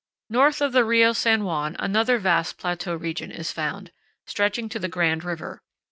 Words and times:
North 0.31 0.61
of 0.61 0.71
the 0.71 0.83
Rio 0.83 1.13
San 1.13 1.43
Juan 1.43 1.75
another 1.77 2.17
vast 2.17 2.57
plateau 2.57 2.95
region 2.95 3.31
is 3.31 3.51
found, 3.51 3.91
stretching 4.25 4.67
to 4.69 4.79
the 4.79 4.89
Grand 4.89 5.23
River. 5.23 5.61